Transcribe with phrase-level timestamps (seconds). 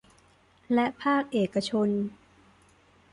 [0.73, 1.89] และภาคเอกชน